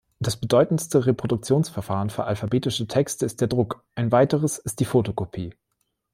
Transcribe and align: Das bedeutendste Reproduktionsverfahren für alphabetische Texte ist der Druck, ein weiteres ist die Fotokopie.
Das 0.19 0.35
bedeutendste 0.35 1.05
Reproduktionsverfahren 1.05 2.09
für 2.09 2.23
alphabetische 2.23 2.87
Texte 2.87 3.23
ist 3.23 3.39
der 3.39 3.47
Druck, 3.47 3.85
ein 3.93 4.11
weiteres 4.11 4.57
ist 4.57 4.79
die 4.79 4.85
Fotokopie. 4.85 5.53